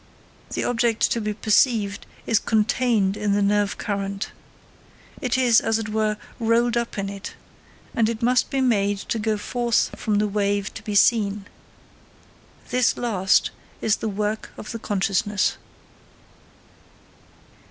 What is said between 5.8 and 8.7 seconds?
were, rolled up in it; and it must be